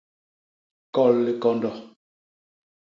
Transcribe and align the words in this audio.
Kol 0.95 1.15
likondo. 1.25 1.71